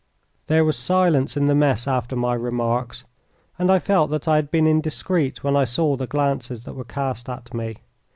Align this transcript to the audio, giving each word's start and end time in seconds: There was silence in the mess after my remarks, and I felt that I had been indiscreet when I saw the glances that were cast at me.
There 0.47 0.65
was 0.65 0.79
silence 0.79 1.37
in 1.37 1.45
the 1.45 1.53
mess 1.53 1.87
after 1.87 2.15
my 2.15 2.33
remarks, 2.33 3.05
and 3.59 3.71
I 3.71 3.77
felt 3.77 4.09
that 4.09 4.27
I 4.27 4.37
had 4.37 4.49
been 4.49 4.65
indiscreet 4.65 5.43
when 5.43 5.55
I 5.55 5.65
saw 5.65 5.95
the 5.95 6.07
glances 6.07 6.61
that 6.63 6.73
were 6.73 6.83
cast 6.83 7.29
at 7.29 7.53
me. 7.53 7.77